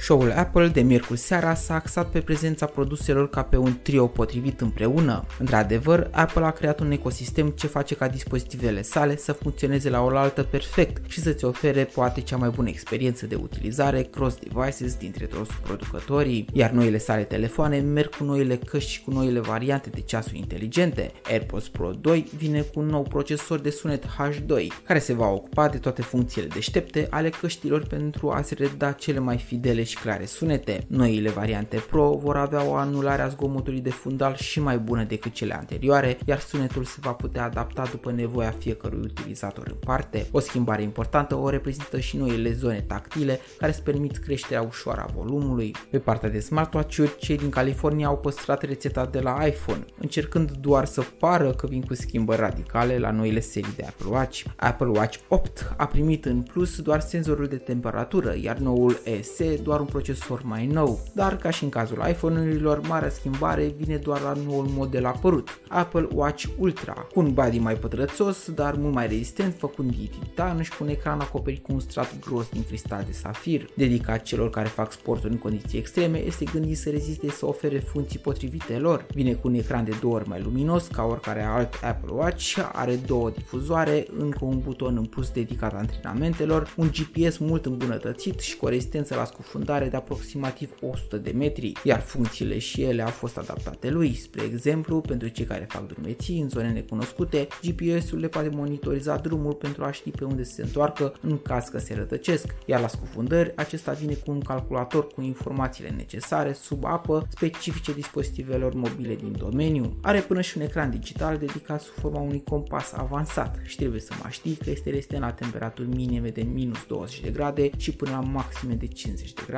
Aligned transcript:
Show-ul 0.00 0.32
Apple 0.32 0.68
de 0.68 0.80
miercuri 0.80 1.18
seara 1.18 1.54
s-a 1.54 1.74
axat 1.74 2.10
pe 2.10 2.20
prezența 2.20 2.66
produselor 2.66 3.30
ca 3.30 3.42
pe 3.42 3.56
un 3.56 3.78
trio 3.82 4.06
potrivit 4.06 4.60
împreună. 4.60 5.26
Într-adevăr, 5.38 6.08
Apple 6.12 6.44
a 6.44 6.50
creat 6.50 6.80
un 6.80 6.90
ecosistem 6.90 7.48
ce 7.48 7.66
face 7.66 7.94
ca 7.94 8.08
dispozitivele 8.08 8.82
sale 8.82 9.16
să 9.16 9.32
funcționeze 9.32 9.90
la 9.90 10.02
oaltă 10.02 10.42
perfect 10.42 11.10
și 11.10 11.20
să-ți 11.20 11.44
ofere 11.44 11.84
poate 11.84 12.20
cea 12.20 12.36
mai 12.36 12.48
bună 12.48 12.68
experiență 12.68 13.26
de 13.26 13.34
utilizare 13.34 14.02
cross-devices 14.02 14.94
dintre 14.94 15.26
toți 15.26 15.52
producătorii, 15.62 16.46
iar 16.52 16.70
noile 16.70 16.98
sale 16.98 17.22
telefoane 17.22 17.78
merg 17.78 18.16
cu 18.16 18.24
noile 18.24 18.56
căști 18.56 18.90
și 18.90 19.02
cu 19.02 19.10
noile 19.10 19.40
variante 19.40 19.90
de 19.90 20.00
ceasuri 20.00 20.38
inteligente. 20.38 21.12
AirPods 21.30 21.68
Pro 21.68 21.90
2 21.90 22.30
vine 22.36 22.60
cu 22.60 22.80
un 22.80 22.86
nou 22.86 23.02
procesor 23.02 23.58
de 23.58 23.70
sunet 23.70 24.04
H2, 24.04 24.66
care 24.84 24.98
se 24.98 25.12
va 25.12 25.28
ocupa 25.28 25.68
de 25.68 25.78
toate 25.78 26.02
funcțiile 26.02 26.46
deștepte 26.46 27.06
ale 27.10 27.28
căștilor 27.28 27.86
pentru 27.86 28.30
a 28.30 28.42
se 28.42 28.54
reda 28.54 28.92
cele 28.92 29.18
mai 29.18 29.38
fidele 29.38 29.86
și 29.88 29.98
clare 29.98 30.24
sunete. 30.24 30.84
Noile 30.86 31.30
variante 31.30 31.76
Pro 31.90 32.18
vor 32.22 32.36
avea 32.36 32.64
o 32.64 32.74
anulare 32.74 33.22
a 33.22 33.28
zgomotului 33.28 33.80
de 33.80 33.90
fundal 33.90 34.34
și 34.34 34.60
mai 34.60 34.78
bună 34.78 35.04
decât 35.04 35.32
cele 35.32 35.54
anterioare, 35.54 36.18
iar 36.26 36.38
sunetul 36.38 36.84
se 36.84 36.96
va 37.00 37.12
putea 37.12 37.44
adapta 37.44 37.88
după 37.90 38.12
nevoia 38.12 38.50
fiecărui 38.58 39.00
utilizator 39.02 39.66
în 39.66 39.76
parte. 39.84 40.26
O 40.30 40.40
schimbare 40.40 40.82
importantă 40.82 41.34
o 41.34 41.48
reprezintă 41.48 41.98
și 41.98 42.16
noile 42.16 42.52
zone 42.52 42.84
tactile 42.86 43.40
care 43.58 43.70
îți 43.72 43.82
permit 43.82 44.16
creșterea 44.16 44.62
ușoară 44.62 45.00
a 45.00 45.12
volumului. 45.14 45.74
Pe 45.90 45.98
partea 45.98 46.28
de 46.28 46.40
smartwatch-uri, 46.40 47.16
cei 47.18 47.36
din 47.36 47.50
California 47.50 48.06
au 48.06 48.18
păstrat 48.18 48.62
rețeta 48.62 49.06
de 49.06 49.20
la 49.20 49.46
iPhone, 49.46 49.84
încercând 49.98 50.50
doar 50.50 50.84
să 50.84 51.02
pară 51.18 51.50
că 51.50 51.66
vin 51.66 51.82
cu 51.82 51.94
schimbări 51.94 52.40
radicale 52.40 52.98
la 52.98 53.10
noile 53.10 53.40
serii 53.40 53.74
de 53.76 53.84
Apple 53.84 54.10
Watch. 54.10 54.44
Apple 54.56 54.86
Watch 54.86 55.18
8 55.28 55.74
a 55.76 55.86
primit 55.86 56.24
în 56.24 56.42
plus 56.42 56.80
doar 56.80 57.00
senzorul 57.00 57.46
de 57.46 57.56
temperatură, 57.56 58.34
iar 58.42 58.56
noul 58.56 59.00
ESE 59.04 59.56
doar 59.62 59.77
un 59.80 59.86
procesor 59.86 60.42
mai 60.44 60.66
nou, 60.66 61.00
dar 61.12 61.36
ca 61.36 61.50
și 61.50 61.64
în 61.64 61.70
cazul 61.70 62.04
iPhone-urilor, 62.08 62.80
marea 62.86 63.10
schimbare 63.10 63.74
vine 63.76 63.96
doar 63.96 64.20
la 64.20 64.32
noul 64.46 64.66
model 64.66 65.06
apărut, 65.06 65.60
Apple 65.68 66.08
Watch 66.14 66.44
Ultra, 66.58 66.92
cu 66.92 67.20
un 67.20 67.32
body 67.32 67.58
mai 67.58 67.74
pătrățos, 67.74 68.50
dar 68.50 68.74
mult 68.74 68.94
mai 68.94 69.06
rezistent, 69.06 69.54
făcut 69.58 69.84
din 69.84 70.10
titan 70.20 70.62
și 70.62 70.70
cu 70.70 70.84
un 70.84 70.88
ecran 70.88 71.20
acoperit 71.20 71.62
cu 71.62 71.72
un 71.72 71.80
strat 71.80 72.18
gros 72.18 72.48
din 72.48 72.64
cristal 72.64 73.02
de 73.06 73.12
safir. 73.12 73.68
Dedicat 73.76 74.22
celor 74.22 74.50
care 74.50 74.68
fac 74.68 74.92
sporturi 74.92 75.32
în 75.32 75.38
condiții 75.38 75.78
extreme, 75.78 76.24
este 76.24 76.44
gândit 76.52 76.78
să 76.78 76.90
reziste 76.90 77.30
să 77.30 77.46
ofere 77.46 77.78
funcții 77.78 78.18
potrivite 78.18 78.78
lor. 78.78 79.06
Vine 79.14 79.32
cu 79.32 79.48
un 79.48 79.54
ecran 79.54 79.84
de 79.84 79.96
două 80.00 80.14
ori 80.14 80.28
mai 80.28 80.40
luminos 80.42 80.86
ca 80.86 81.02
oricare 81.02 81.42
alt 81.42 81.74
Apple 81.82 82.12
Watch, 82.12 82.70
are 82.72 82.94
două 83.06 83.30
difuzoare, 83.30 84.06
încă 84.18 84.44
un 84.44 84.58
buton 84.58 84.96
în 84.96 85.04
plus 85.04 85.30
dedicat 85.30 85.74
antrenamentelor, 85.74 86.72
un 86.76 86.90
GPS 86.90 87.36
mult 87.36 87.66
îmbunătățit 87.66 88.40
și 88.40 88.56
cu 88.56 88.64
o 88.64 88.68
rezistență 88.68 89.14
la 89.14 89.24
scufundare 89.24 89.67
de 89.68 89.96
aproximativ 89.96 90.70
100 90.80 91.16
de 91.16 91.30
metri, 91.30 91.72
iar 91.84 92.00
funcțiile 92.00 92.58
și 92.58 92.82
ele 92.82 93.02
au 93.02 93.10
fost 93.10 93.38
adaptate 93.38 93.90
lui. 93.90 94.14
Spre 94.14 94.42
exemplu, 94.42 95.00
pentru 95.00 95.28
cei 95.28 95.44
care 95.44 95.66
fac 95.68 95.86
drumeții 95.86 96.40
în 96.40 96.48
zone 96.48 96.70
necunoscute, 96.72 97.48
GPS-ul 97.62 98.18
le 98.18 98.28
poate 98.28 98.48
monitoriza 98.48 99.16
drumul 99.16 99.54
pentru 99.54 99.84
a 99.84 99.90
ști 99.90 100.10
pe 100.10 100.24
unde 100.24 100.42
se 100.42 100.62
întoarcă 100.62 101.14
în 101.20 101.38
caz 101.38 101.68
că 101.68 101.78
se 101.78 101.94
rătăcesc, 101.94 102.54
iar 102.66 102.80
la 102.80 102.88
scufundări 102.88 103.52
acesta 103.56 103.92
vine 103.92 104.14
cu 104.14 104.30
un 104.30 104.40
calculator 104.40 105.06
cu 105.06 105.20
informațiile 105.20 105.90
necesare 105.96 106.52
sub 106.52 106.84
apă 106.84 107.26
specifice 107.30 107.92
dispozitivelor 107.92 108.74
mobile 108.74 109.14
din 109.14 109.34
domeniu. 109.38 109.98
Are 110.02 110.20
până 110.20 110.40
și 110.40 110.56
un 110.56 110.62
ecran 110.62 110.90
digital 110.90 111.36
dedicat 111.36 111.80
sub 111.80 111.94
forma 111.94 112.20
unui 112.20 112.42
compas 112.44 112.92
avansat 112.92 113.58
și 113.64 113.76
trebuie 113.76 114.00
să 114.00 114.12
mai 114.22 114.30
știi 114.30 114.54
că 114.54 114.70
este 114.70 114.90
rezistent 114.90 115.22
la 115.22 115.32
temperaturi 115.32 115.88
minime 115.88 116.28
de 116.28 116.42
minus 116.42 116.84
20 116.86 117.20
de 117.20 117.30
grade 117.30 117.70
și 117.76 117.92
până 117.92 118.10
la 118.10 118.20
maxime 118.20 118.74
de 118.74 118.86
50 118.86 119.32
de 119.32 119.42
grade. 119.46 119.57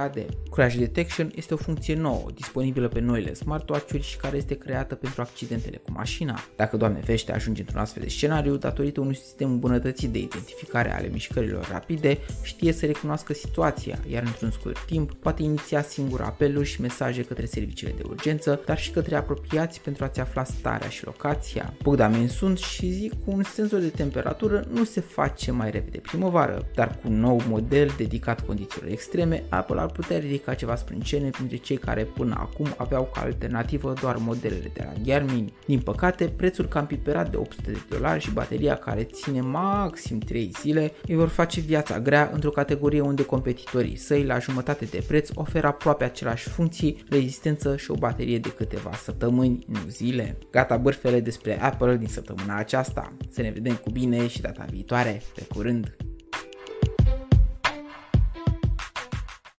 Crash 0.51 0.77
Detection 0.77 1.33
este 1.35 1.55
o 1.55 1.57
funcție 1.57 1.95
nouă, 1.95 2.27
disponibilă 2.35 2.89
pe 2.89 3.01
noile 3.01 3.35
smartwatch-uri 3.35 4.03
și 4.03 4.17
care 4.17 4.37
este 4.37 4.55
creată 4.55 4.95
pentru 4.95 5.21
accidentele 5.21 5.77
cu 5.77 5.93
mașina. 5.93 6.41
Dacă, 6.57 6.77
Doamne 6.77 7.01
fește, 7.01 7.33
ajunge 7.33 7.61
într-un 7.61 7.81
astfel 7.81 8.03
de 8.03 8.09
scenariu, 8.09 8.57
datorită 8.57 9.01
unui 9.01 9.15
sistem 9.15 9.51
îmbunătățit 9.51 10.11
de 10.11 10.19
identificare 10.19 10.95
ale 10.95 11.09
mișcărilor 11.13 11.69
rapide, 11.71 12.19
știe 12.43 12.73
să 12.73 12.87
recunoască 12.87 13.33
situația, 13.33 13.99
iar 14.09 14.23
într-un 14.23 14.51
scurt 14.51 14.85
timp 14.87 15.13
poate 15.13 15.43
iniția 15.43 15.83
singur 15.83 16.21
apeluri 16.21 16.69
și 16.69 16.81
mesaje 16.81 17.23
către 17.23 17.47
serviciile 17.47 17.95
de 17.97 18.03
urgență, 18.09 18.61
dar 18.67 18.79
și 18.79 18.91
către 18.91 19.17
apropiați 19.17 19.81
pentru 19.81 20.05
a-ți 20.05 20.21
afla 20.21 20.45
starea 20.45 20.89
și 20.89 21.05
locația. 21.05 21.75
Bogdamen 21.83 22.29
sunt 22.29 22.59
și 22.59 22.91
zic 22.91 23.13
cu 23.25 23.31
un 23.31 23.43
senzor 23.43 23.81
de 23.81 23.89
temperatură 23.89 24.67
nu 24.73 24.85
se 24.85 25.01
face 25.01 25.53
mai 25.53 25.71
repede 25.71 25.99
primăvară, 25.99 26.67
dar 26.75 26.89
cu 26.89 27.09
un 27.09 27.21
nou 27.21 27.43
model 27.49 27.95
dedicat 27.97 28.47
condițiilor 28.47 28.91
extreme, 28.91 29.45
Apple 29.49 29.81
ar 29.81 29.90
putea 29.93 30.19
ridica 30.19 30.55
ceva 30.55 30.75
sprâncene 30.77 31.31
printre 31.31 31.57
cei 31.57 31.77
care 31.77 32.05
până 32.05 32.35
acum 32.39 32.75
aveau 32.77 33.11
ca 33.15 33.21
alternativă 33.21 33.93
doar 34.01 34.17
modelele 34.17 34.71
de 34.73 34.83
la 34.85 34.93
Garmin. 35.05 35.53
Din 35.67 35.81
păcate, 35.81 36.33
prețul 36.37 36.67
cam 36.67 36.87
piperat 36.87 37.31
de 37.31 37.37
800 37.37 37.71
de 37.71 37.79
dolari 37.89 38.21
și 38.21 38.31
bateria 38.31 38.75
care 38.77 39.03
ține 39.03 39.41
maxim 39.41 40.19
3 40.19 40.51
zile 40.61 40.93
îi 41.07 41.15
vor 41.15 41.29
face 41.29 41.61
viața 41.61 42.01
grea 42.01 42.31
într-o 42.33 42.51
categorie 42.51 43.01
unde 43.01 43.25
competitorii 43.25 43.97
săi 43.97 44.25
la 44.25 44.39
jumătate 44.39 44.85
de 44.85 45.05
preț 45.07 45.29
oferă 45.35 45.67
aproape 45.67 46.05
aceleași 46.05 46.49
funcții, 46.49 47.05
rezistență 47.09 47.77
și 47.77 47.91
o 47.91 47.95
baterie 47.95 48.39
de 48.39 48.53
câteva 48.53 48.93
săptămâni, 48.93 49.65
nu 49.67 49.79
zile. 49.89 50.39
Gata 50.51 50.77
bârfele 50.77 51.21
despre 51.21 51.63
Apple 51.63 51.97
din 51.97 52.09
săptămâna 52.09 52.57
aceasta. 52.57 53.13
Să 53.31 53.43
ne 53.43 53.51
vedem 53.51 53.75
cu 53.75 53.91
bine 53.91 54.27
și 54.27 54.41
data 54.41 54.65
viitoare. 54.71 55.23
Pe 55.35 55.47
curând! 55.55 55.97